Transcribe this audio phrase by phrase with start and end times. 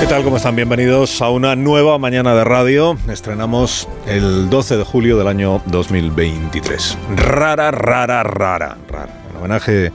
[0.00, 0.22] ¿Qué tal?
[0.22, 0.54] ¿Cómo están?
[0.54, 2.96] Bienvenidos a una nueva mañana de radio.
[3.08, 6.96] Estrenamos el 12 de julio del año 2023.
[7.16, 9.12] Rara, rara, rara, rara.
[9.28, 9.90] En homenaje,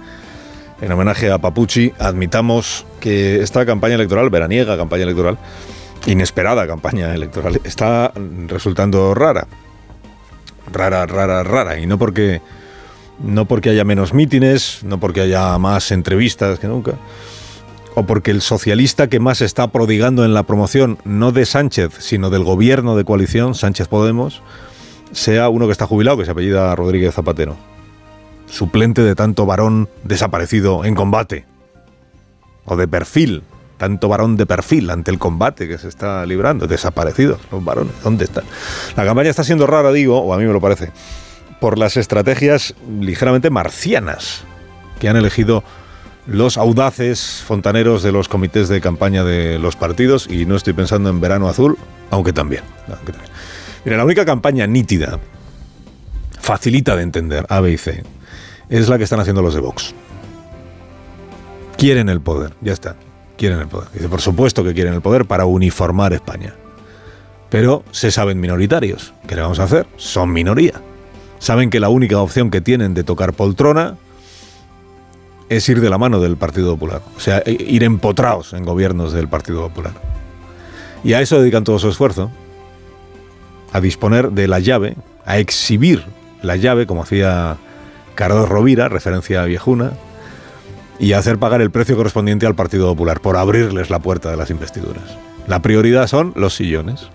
[0.82, 5.38] en homenaje a Papucci, admitamos que esta campaña electoral, veraniega campaña electoral,
[6.06, 8.12] inesperada campaña electoral, está
[8.48, 9.48] resultando rara.
[10.70, 11.80] Rara, rara, rara.
[11.80, 12.42] Y no porque,
[13.20, 16.96] no porque haya menos mítines, no porque haya más entrevistas que nunca
[17.96, 22.30] o porque el socialista que más está prodigando en la promoción, no de Sánchez, sino
[22.30, 24.42] del gobierno de coalición, Sánchez Podemos,
[25.12, 27.56] sea uno que está jubilado, que se apellida Rodríguez Zapatero.
[28.48, 31.46] Suplente de tanto varón desaparecido en combate.
[32.66, 33.44] O de perfil,
[33.78, 36.68] tanto varón de perfil ante el combate que se está librando.
[36.68, 38.44] Desaparecidos los varones, ¿dónde están?
[38.96, 40.92] La campaña está siendo rara, digo, o a mí me lo parece,
[41.60, 44.44] por las estrategias ligeramente marcianas
[45.00, 45.64] que han elegido
[46.28, 51.10] los audaces fontaneros de los comités de campaña de los partidos, y no estoy pensando
[51.10, 51.78] en verano azul,
[52.10, 52.64] aunque también.
[53.86, 55.20] Mira, la única campaña nítida,
[56.40, 58.04] facilita de entender, A, B y C,
[58.70, 59.94] es la que están haciendo los de Vox.
[61.78, 62.96] Quieren el poder, ya está,
[63.38, 63.90] quieren el poder.
[63.94, 66.54] Dice, por supuesto que quieren el poder para uniformar España.
[67.50, 69.14] Pero se saben minoritarios.
[69.28, 69.86] ¿Qué le vamos a hacer?
[69.98, 70.82] Son minoría.
[71.40, 73.98] Saben que la única opción que tienen de tocar poltrona
[75.56, 79.28] es ir de la mano del Partido Popular, o sea, ir empotrados en gobiernos del
[79.28, 79.94] Partido Popular.
[81.04, 82.32] Y a eso dedican todo su esfuerzo,
[83.72, 86.04] a disponer de la llave, a exhibir
[86.42, 87.58] la llave, como hacía
[88.16, 89.92] Carlos Rovira, referencia a Viejuna,
[91.00, 94.38] y a hacer pagar el precio correspondiente al Partido Popular por abrirles la puerta de
[94.38, 95.04] las investiduras.
[95.48, 97.10] La prioridad son los sillones,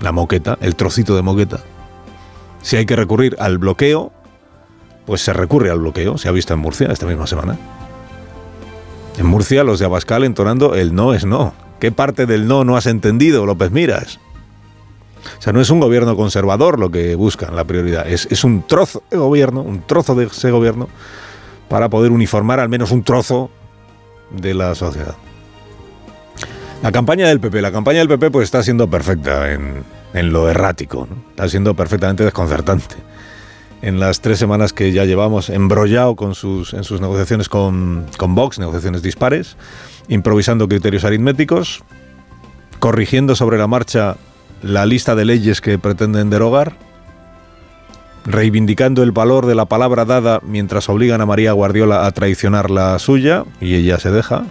[0.00, 1.60] la moqueta, el trocito de moqueta.
[2.62, 4.12] Si hay que recurrir al bloqueo,
[5.06, 7.58] pues se recurre al bloqueo, se ha visto en Murcia esta misma semana.
[9.18, 11.54] En Murcia los de Abascal entonando el no es no.
[11.78, 14.18] ¿Qué parte del no no has entendido, López Miras?
[15.38, 18.06] O sea, no es un gobierno conservador lo que buscan, la prioridad.
[18.08, 20.88] Es, es un trozo de gobierno, un trozo de ese gobierno,
[21.68, 23.50] para poder uniformar al menos un trozo
[24.30, 25.14] de la sociedad.
[26.82, 29.82] La campaña del PP, la campaña del PP pues está siendo perfecta en,
[30.12, 32.96] en lo errático, está siendo perfectamente desconcertante
[33.84, 39.02] en las tres semanas que ya llevamos embrollado en sus negociaciones con, con Vox, negociaciones
[39.02, 39.58] dispares,
[40.08, 41.84] improvisando criterios aritméticos,
[42.78, 44.16] corrigiendo sobre la marcha
[44.62, 46.78] la lista de leyes que pretenden derogar,
[48.24, 52.98] reivindicando el valor de la palabra dada mientras obligan a María Guardiola a traicionar la
[52.98, 54.44] suya, y ella se deja,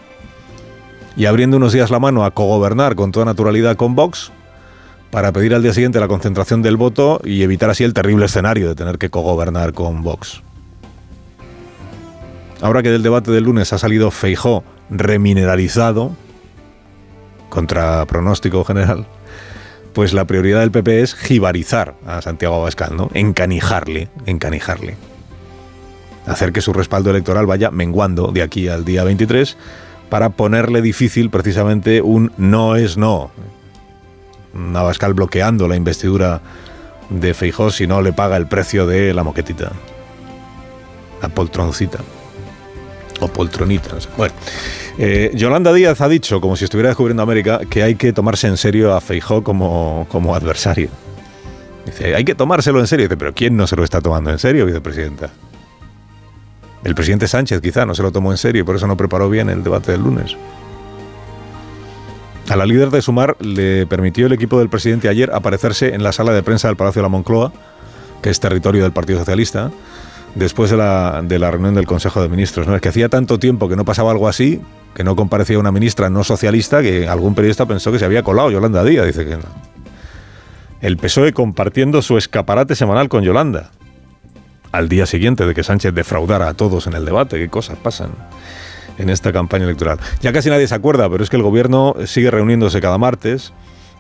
[1.18, 4.32] y abriendo unos días la mano a cogobernar con toda naturalidad con Vox,
[5.13, 8.69] para pedir al día siguiente la concentración del voto y evitar así el terrible escenario
[8.69, 10.41] de tener que cogobernar con Vox.
[12.62, 16.16] Ahora que del debate del lunes ha salido Feijó remineralizado,
[17.50, 19.06] contra pronóstico general,
[19.94, 23.12] pues la prioridad del PP es jibarizar a Santiago Abascal, ¿no?
[23.13, 24.97] Encanijarle, encanijarle.
[26.25, 29.57] Hacer que su respaldo electoral vaya menguando de aquí al día 23
[30.09, 33.29] para ponerle difícil precisamente un no es no.
[34.75, 36.41] Abascal bloqueando la investidura
[37.09, 39.72] de Feijó si no le paga el precio de la moquetita.
[41.22, 42.00] La poltroncita.
[43.19, 43.96] O poltronita.
[44.18, 44.34] Bueno,
[44.97, 48.58] eh, Yolanda Díaz ha dicho, como si estuviera descubriendo América, que hay que tomarse en
[48.58, 50.90] serio a Feijó como, como adversario.
[51.85, 53.06] Dice, hay que tomárselo en serio.
[53.06, 55.30] Dice, pero ¿quién no se lo está tomando en serio, vicepresidenta?
[56.84, 59.30] El presidente Sánchez quizá no se lo tomó en serio y por eso no preparó
[59.30, 60.35] bien el debate del lunes.
[62.50, 66.12] A la líder de Sumar le permitió el equipo del presidente ayer aparecerse en la
[66.12, 67.53] sala de prensa del Palacio de la Moncloa,
[68.22, 69.72] que es territorio del Partido Socialista,
[70.35, 72.67] después de la, reunión del Consejo de Ministros.
[72.67, 72.76] ¿no?
[72.76, 74.62] Es que hacía tanto tiempo que no pasaba algo así,
[74.94, 78.52] que no comparecía una ministra no socialista, que algún periodista pensó que se había colado
[78.52, 79.08] Yolanda Díaz.
[79.08, 79.44] Dice que no.
[80.82, 83.72] El PSOE compartiendo su escaparate semanal con Yolanda.
[84.73, 87.38] Al día siguiente de que Sánchez defraudara a todos en el debate.
[87.38, 88.09] ¿Qué cosas pasan?
[88.97, 89.99] En esta campaña electoral.
[90.22, 93.53] Ya casi nadie se acuerda, pero es que el gobierno sigue reuniéndose cada martes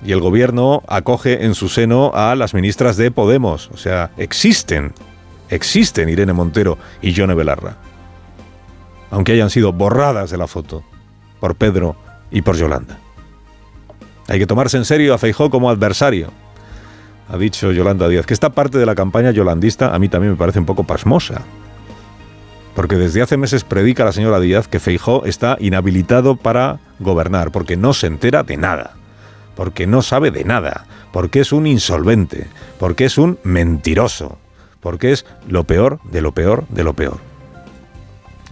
[0.05, 3.69] y el gobierno acoge en su seno a las ministras de Podemos.
[3.73, 4.93] O sea, existen,
[5.49, 7.77] existen Irene Montero y Yone Belarra.
[9.11, 10.83] Aunque hayan sido borradas de la foto
[11.39, 11.95] por Pedro
[12.31, 12.97] y por Yolanda.
[14.27, 16.29] Hay que tomarse en serio a Feijó como adversario.
[17.29, 20.37] ha dicho Yolanda Díaz, que esta parte de la campaña yolandista a mí también me
[20.37, 21.41] parece un poco pasmosa.
[22.75, 27.77] Porque desde hace meses predica la señora Díaz que Feijó está inhabilitado para gobernar, porque
[27.77, 28.95] no se entera de nada,
[29.55, 32.47] porque no sabe de nada, porque es un insolvente,
[32.79, 34.37] porque es un mentiroso,
[34.79, 37.19] porque es lo peor de lo peor de lo peor.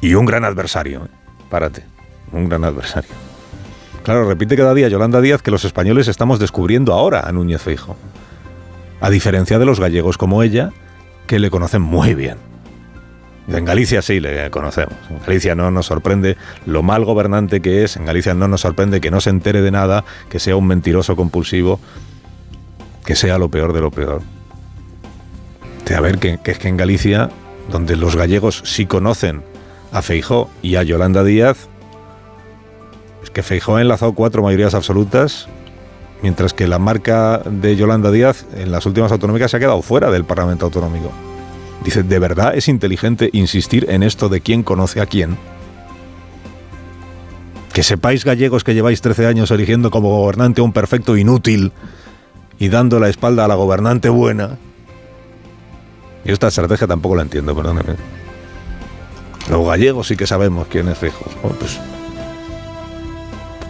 [0.01, 1.09] Y un gran adversario, ¿eh?
[1.50, 1.83] párate,
[2.31, 3.12] un gran adversario.
[4.03, 7.95] Claro, repite cada día Yolanda Díaz que los españoles estamos descubriendo ahora a Núñez Feijo.
[9.00, 10.71] A diferencia de los gallegos como ella,
[11.27, 12.50] que le conocen muy bien.
[13.47, 14.93] En Galicia sí le conocemos.
[15.09, 17.97] En Galicia no nos sorprende lo mal gobernante que es.
[17.97, 21.15] En Galicia no nos sorprende que no se entere de nada, que sea un mentiroso
[21.15, 21.79] compulsivo,
[23.05, 24.21] que sea lo peor de lo peor.
[25.85, 27.29] De a ver, que, que es que en Galicia,
[27.69, 29.43] donde los gallegos sí conocen
[29.91, 31.67] a Feijó y a Yolanda Díaz,
[33.23, 35.49] es que Feijó ha enlazado cuatro mayorías absolutas,
[36.21, 40.11] mientras que la marca de Yolanda Díaz en las últimas autonómicas se ha quedado fuera
[40.11, 41.11] del Parlamento Autonómico.
[41.83, 45.38] Dice, ¿de verdad es inteligente insistir en esto de quién conoce a quién?
[47.74, 51.72] Que sepáis gallegos que lleváis 13 años eligiendo como gobernante a un perfecto inútil
[52.60, 54.57] y dando la espalda a la gobernante buena.
[56.24, 57.95] Y esta estrategia tampoco la entiendo, perdóneme.
[59.50, 61.25] Los gallegos sí que sabemos quién es Feijóo.
[61.57, 61.80] pues,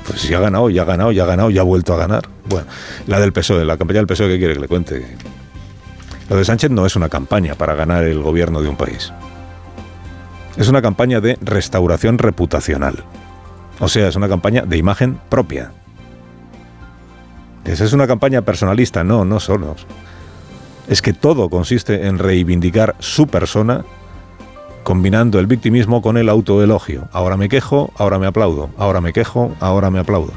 [0.05, 2.27] pues ya ha ganado, ya ha ganado, ya ha ganado, ya ha vuelto a ganar.
[2.49, 2.67] Bueno,
[3.07, 5.15] la del PSOE, la campaña del PSOE, ¿qué quiere que le cuente?
[6.31, 9.11] Lo de Sánchez no es una campaña para ganar el gobierno de un país.
[10.55, 13.03] Es una campaña de restauración reputacional.
[13.81, 15.73] O sea, es una campaña de imagen propia.
[17.65, 19.75] Esa es una campaña personalista, no, no solo.
[20.87, 23.83] Es que todo consiste en reivindicar su persona
[24.83, 27.09] combinando el victimismo con el autoelogio.
[27.11, 28.69] Ahora me quejo, ahora me aplaudo.
[28.77, 30.31] Ahora me quejo, ahora me aplaudo.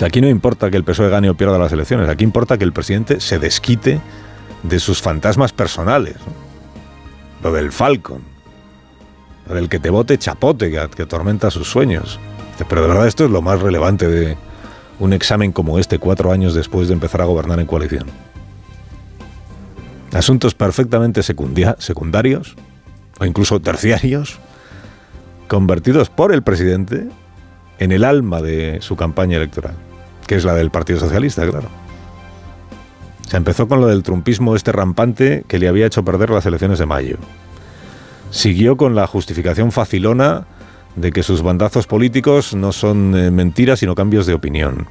[0.00, 2.64] O aquí no importa que el PSOE gane o pierda las elecciones, aquí importa que
[2.64, 4.00] el presidente se desquite
[4.62, 6.16] de sus fantasmas personales.
[7.42, 8.22] Lo del Falcon,
[9.48, 12.18] lo del que te vote chapote, que, que atormenta sus sueños.
[12.68, 14.36] Pero de verdad esto es lo más relevante de
[14.98, 18.06] un examen como este, cuatro años después de empezar a gobernar en coalición.
[20.12, 22.56] Asuntos perfectamente secundarios
[23.18, 24.38] o incluso terciarios,
[25.48, 27.08] convertidos por el presidente
[27.78, 29.74] en el alma de su campaña electoral,
[30.26, 31.68] que es la del Partido Socialista, claro.
[33.28, 36.78] Se empezó con lo del trumpismo este rampante que le había hecho perder las elecciones
[36.78, 37.16] de mayo.
[38.30, 40.46] Siguió con la justificación facilona
[40.96, 44.86] de que sus bandazos políticos no son eh, mentiras sino cambios de opinión.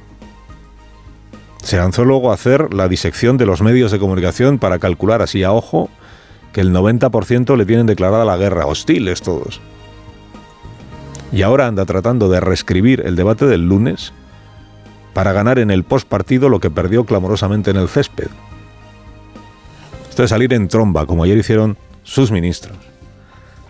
[1.62, 5.44] Se lanzó luego a hacer la disección de los medios de comunicación para calcular así
[5.44, 5.88] a ojo
[6.52, 9.60] que el 90% le tienen declarada la guerra, hostiles todos
[11.32, 14.12] y ahora anda tratando de reescribir el debate del lunes
[15.14, 18.28] para ganar en el postpartido lo que perdió clamorosamente en el césped.
[20.08, 22.76] Esto de salir en tromba, como ayer hicieron sus ministros,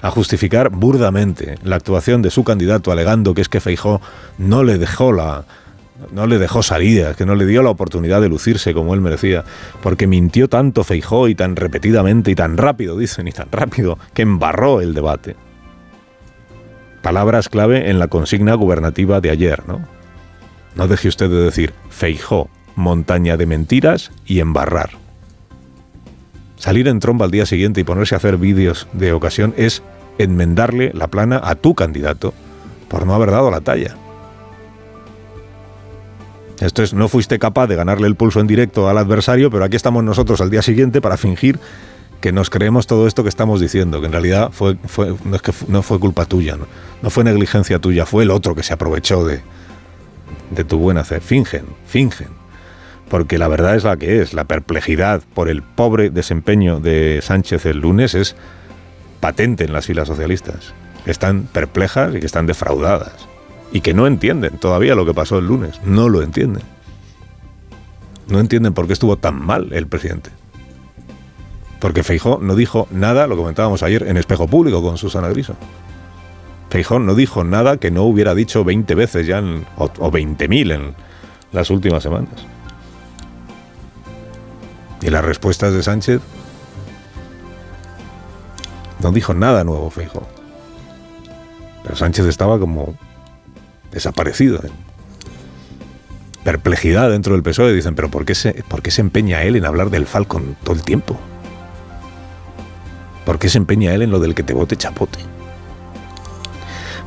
[0.03, 4.01] a justificar burdamente la actuación de su candidato, alegando que es que Feijó
[4.39, 5.45] no le dejó la,
[6.11, 9.45] no le dejó salida, que no le dio la oportunidad de lucirse como él merecía,
[9.83, 14.23] porque mintió tanto Feijó y tan repetidamente y tan rápido, dicen, y tan rápido, que
[14.23, 15.37] embarró el debate
[17.03, 19.81] palabras clave en la consigna gubernativa de ayer, ¿no?
[20.75, 24.91] No deje usted de decir Feijó, montaña de mentiras y embarrar.
[26.57, 29.83] Salir en tromba al día siguiente y ponerse a hacer vídeos de ocasión es
[30.19, 32.33] enmendarle la plana a tu candidato
[32.89, 33.97] por no haber dado la talla.
[36.61, 39.75] Esto es, no fuiste capaz de ganarle el pulso en directo al adversario, pero aquí
[39.75, 41.59] estamos nosotros al día siguiente para fingir
[42.23, 45.43] que nos creemos todo esto que estamos diciendo, que en realidad fue, fue, no, es
[45.43, 47.11] que no fue culpa tuya, ¿no?
[47.11, 49.41] fue negligencia tuya, fue el otro que se aprovechó de,
[50.51, 51.21] de tu buena fe.
[51.21, 52.29] Fingen, fingen.
[53.11, 54.35] Porque la verdad es la que es.
[54.35, 58.37] La perplejidad por el pobre desempeño de Sánchez el lunes es
[59.21, 60.73] patente en las filas socialistas.
[61.05, 63.29] están perplejas y que están defraudadas.
[63.73, 65.81] Y que no entienden todavía lo que pasó el lunes.
[65.85, 66.63] No lo entienden.
[68.29, 70.31] No entienden por qué estuvo tan mal el presidente.
[71.83, 75.57] Porque Feijó no dijo nada, lo comentábamos ayer en Espejo Público con Susana Griso.
[76.71, 79.41] Feijó no dijo nada que no hubiera dicho 20 veces ya,
[79.77, 80.95] o, o 20.000 en
[81.51, 82.47] las últimas semanas.
[85.01, 86.21] Y las respuestas de Sánchez
[89.01, 90.23] no dijo nada nuevo Feijó.
[91.83, 92.95] Pero Sánchez estaba como
[93.91, 94.61] desaparecido.
[94.63, 94.71] En
[96.45, 97.73] perplejidad dentro del PSOE.
[97.73, 100.77] Dicen, pero ¿por qué, se, ¿por qué se empeña él en hablar del Falcon todo
[100.77, 101.19] el tiempo?
[103.25, 105.19] ¿Por qué se empeña él en lo del que te vote chapote?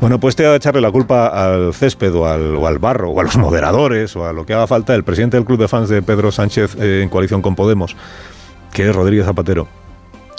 [0.01, 3.37] Bueno, pues te a echarle la culpa al césped o al, barro o a los
[3.37, 6.31] moderadores o a lo que haga falta el presidente del club de fans de Pedro
[6.31, 7.95] Sánchez eh, en coalición con Podemos,
[8.71, 9.67] que es Rodríguez Zapatero.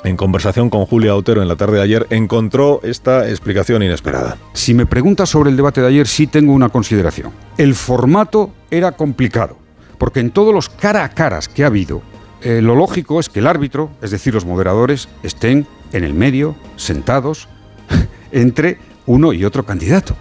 [0.04, 4.36] En conversación con Julia Otero en la tarde de ayer, encontró esta explicación inesperada.
[4.52, 7.32] Si me preguntas sobre el debate de ayer, sí tengo una consideración.
[7.56, 9.56] El formato era complicado,
[9.98, 12.02] porque en todos los cara a caras que ha habido,
[12.42, 16.54] eh, lo lógico es que el árbitro, es decir, los moderadores, estén en el medio,
[16.76, 17.48] sentados,
[18.32, 20.14] entre uno y otro candidato.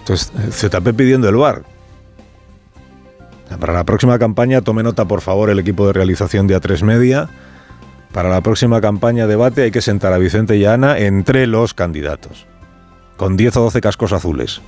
[0.00, 1.62] Entonces, ZP pidiendo el bar.
[3.60, 7.28] Para la próxima campaña, tome nota, por favor, el equipo de realización de A3 Media.
[8.12, 11.72] Para la próxima campaña debate hay que sentar a Vicente y a Ana entre los
[11.72, 12.46] candidatos,
[13.16, 14.60] con 10 o 12 cascos azules.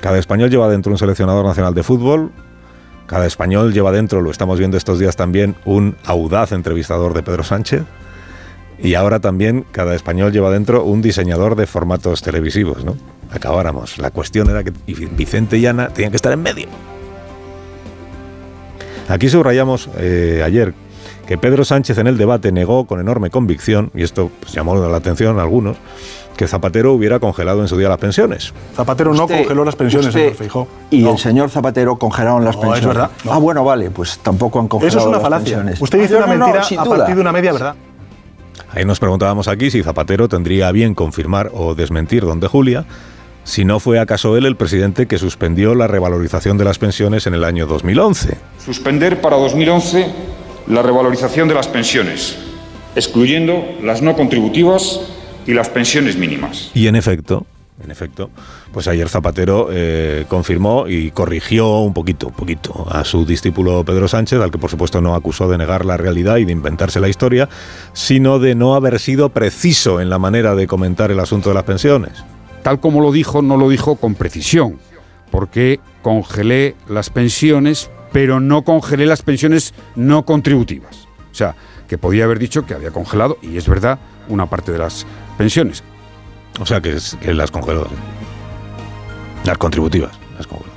[0.00, 2.32] Cada español lleva dentro un seleccionador nacional de fútbol,
[3.12, 7.44] cada español lleva dentro, lo estamos viendo estos días también, un audaz entrevistador de Pedro
[7.44, 7.82] Sánchez.
[8.82, 12.96] Y ahora también cada español lleva dentro un diseñador de formatos televisivos, ¿no?
[13.30, 13.98] Acabáramos.
[13.98, 16.68] La cuestión era que Vicente y Ana tenían que estar en medio.
[19.10, 20.72] Aquí subrayamos eh, ayer
[21.26, 24.96] que Pedro Sánchez en el debate negó con enorme convicción, y esto pues, llamó la
[24.96, 25.76] atención a algunos,
[26.36, 28.52] que Zapatero hubiera congelado en su día las pensiones.
[28.74, 30.68] Zapatero no congeló las pensiones, señor Feijó.
[30.90, 32.80] Y el señor Zapatero congelaron las pensiones.
[32.80, 33.10] Es verdad.
[33.28, 35.64] Ah, bueno, vale, pues tampoco han congelado Eso es una falacia.
[35.78, 37.74] Usted dice una mentira a partir de una media verdad.
[38.74, 42.86] Ahí nos preguntábamos aquí si Zapatero tendría bien confirmar o desmentir donde Julia,
[43.44, 47.34] si no fue acaso él el presidente que suspendió la revalorización de las pensiones en
[47.34, 48.38] el año 2011.
[48.64, 50.06] Suspender para 2011
[50.66, 52.36] la revalorización de las pensiones,
[52.94, 55.00] excluyendo las no contributivas
[55.46, 56.70] y las pensiones mínimas.
[56.74, 57.46] Y en efecto,
[57.82, 58.30] en efecto,
[58.72, 64.08] pues ayer Zapatero eh, confirmó y corrigió un poquito, un poquito a su discípulo Pedro
[64.08, 67.08] Sánchez, al que por supuesto no acusó de negar la realidad y de inventarse la
[67.08, 67.48] historia,
[67.92, 71.64] sino de no haber sido preciso en la manera de comentar el asunto de las
[71.64, 72.24] pensiones.
[72.62, 74.78] Tal como lo dijo, no lo dijo con precisión,
[75.30, 81.08] porque congelé las pensiones, pero no congelé las pensiones no contributivas.
[81.30, 81.54] O sea,
[81.88, 85.82] que podía haber dicho que había congelado, y es verdad, una parte de las pensiones.
[86.60, 87.86] O sea, que, es, las congeló.
[89.44, 90.72] Las contributivas, las congeló.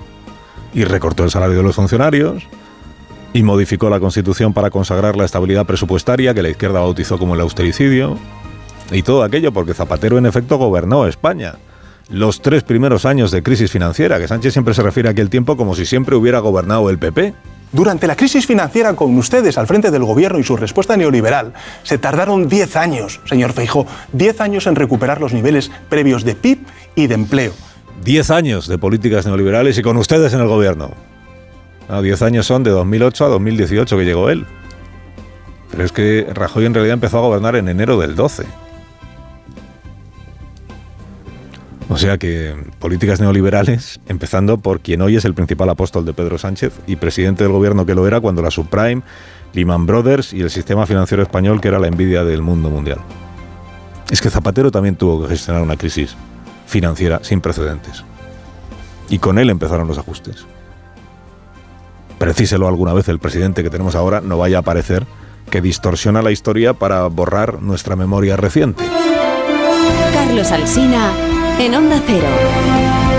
[0.74, 2.44] Y recortó el salario de los funcionarios
[3.34, 7.42] y modificó la Constitución para consagrar la estabilidad presupuestaria que la izquierda bautizó como el
[7.42, 8.18] austericidio.
[8.92, 11.56] Y todo aquello porque Zapatero en efecto gobernó España.
[12.10, 15.58] Los tres primeros años de crisis financiera, que Sánchez siempre se refiere a aquel tiempo
[15.58, 17.34] como si siempre hubiera gobernado el PP.
[17.72, 21.98] Durante la crisis financiera con ustedes al frente del gobierno y su respuesta neoliberal, se
[21.98, 26.60] tardaron 10 años, señor Feijó, 10 años en recuperar los niveles previos de PIB
[26.94, 27.54] y de empleo.
[28.04, 30.92] 10 años de políticas neoliberales y con ustedes en el gobierno.
[31.90, 34.46] 10 años son de 2008 a 2018 que llegó él.
[35.72, 38.46] Pero es que Rajoy en realidad empezó a gobernar en enero del 12.
[41.88, 46.38] O sea que políticas neoliberales, empezando por quien hoy es el principal apóstol de Pedro
[46.38, 49.04] Sánchez y presidente del gobierno que lo era cuando la subprime,
[49.54, 53.00] Lehman Brothers y el sistema financiero español que era la envidia del mundo mundial.
[54.10, 56.16] Es que Zapatero también tuvo que gestionar una crisis
[56.66, 58.04] financiera sin precedentes.
[59.10, 60.46] Y con él empezaron los ajustes.
[62.18, 65.06] Precíselo alguna vez el presidente que tenemos ahora, no vaya a parecer
[65.52, 68.84] que distorsiona la historia para borrar nuestra memoria reciente.
[70.14, 71.12] Carlos Alsina
[71.60, 73.15] en Onda Cero.